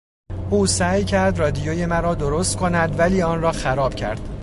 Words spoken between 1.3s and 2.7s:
رادیوی مرا درست